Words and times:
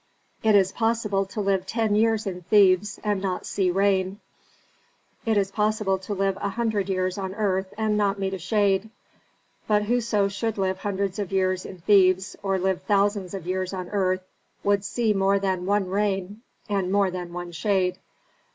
"It 0.41 0.55
is 0.55 0.71
possible 0.71 1.27
to 1.27 1.41
live 1.41 1.67
ten 1.67 1.93
years 1.93 2.25
in 2.25 2.41
Thebes 2.41 2.99
and 3.03 3.21
not 3.21 3.45
see 3.45 3.69
rain: 3.69 4.19
it 5.27 5.37
is 5.37 5.51
possible 5.51 5.99
to 5.99 6.15
live 6.15 6.39
a 6.41 6.49
hundred 6.49 6.89
years 6.89 7.19
on 7.19 7.35
earth 7.35 7.71
and 7.77 7.97
not 7.97 8.17
meet 8.17 8.33
a 8.33 8.39
shade. 8.39 8.89
But 9.67 9.83
whoso 9.83 10.27
should 10.27 10.57
live 10.57 10.79
hundreds 10.79 11.19
of 11.19 11.31
years 11.31 11.67
in 11.67 11.81
Thebes, 11.81 12.35
or 12.41 12.57
live 12.57 12.81
thousands 12.81 13.35
of 13.35 13.45
years 13.45 13.73
on 13.73 13.89
earth 13.89 14.23
would 14.63 14.83
see 14.83 15.13
more 15.13 15.37
than 15.37 15.67
one 15.67 15.87
rain, 15.87 16.41
and 16.67 16.91
more 16.91 17.11
than 17.11 17.31
one 17.31 17.51
shade." 17.51 17.99